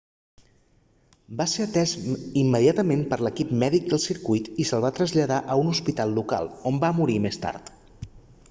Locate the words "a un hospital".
5.53-6.19